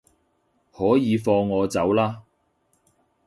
[0.71, 2.21] 可以放我走喇